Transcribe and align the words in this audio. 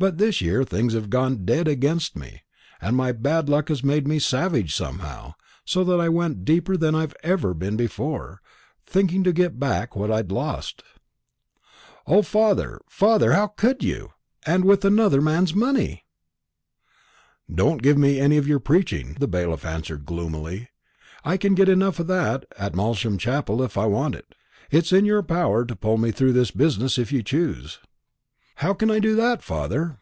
But 0.00 0.16
this 0.18 0.40
year 0.40 0.62
things 0.62 0.94
have 0.94 1.10
gone 1.10 1.44
dead 1.44 1.66
against 1.66 2.14
me; 2.14 2.42
and 2.80 2.94
my 2.96 3.10
bad 3.10 3.48
luck 3.48 3.68
made 3.82 4.06
me 4.06 4.20
savage 4.20 4.72
somehow, 4.72 5.34
so 5.64 5.82
that 5.82 5.98
I 6.00 6.08
went 6.08 6.44
deeper 6.44 6.76
than 6.76 6.94
I've 6.94 7.16
been 7.20 7.76
before, 7.76 8.40
thinking 8.86 9.24
to 9.24 9.32
get 9.32 9.58
back 9.58 9.96
what 9.96 10.08
I'd 10.08 10.30
lost." 10.30 10.84
"O, 12.06 12.22
father, 12.22 12.80
father! 12.88 13.32
how 13.32 13.48
could 13.48 13.82
you, 13.82 14.12
and 14.46 14.64
with 14.64 14.84
another 14.84 15.20
man's 15.20 15.52
money?" 15.52 16.04
"Don't 17.52 17.82
give 17.82 17.98
me 17.98 18.20
any 18.20 18.36
of 18.36 18.46
your 18.46 18.60
preaching," 18.60 19.16
the 19.18 19.26
bailiff 19.26 19.64
answered 19.64 20.06
gloomily; 20.06 20.68
"I 21.24 21.36
can 21.36 21.56
get 21.56 21.68
enough 21.68 21.98
of 21.98 22.06
that 22.06 22.44
at 22.56 22.72
Malsham 22.76 23.18
Chapel 23.18 23.62
if 23.64 23.76
I 23.76 23.86
want 23.86 24.14
it. 24.14 24.36
It's 24.70 24.92
in 24.92 25.04
your 25.04 25.24
power 25.24 25.64
to 25.64 25.74
pull 25.74 25.98
me 25.98 26.12
through 26.12 26.34
this 26.34 26.52
business 26.52 26.98
if 26.98 27.10
you 27.10 27.24
choose." 27.24 27.80
"How 28.62 28.74
can 28.74 28.90
I 28.90 28.98
do 28.98 29.14
that, 29.14 29.40
father?" 29.44 29.98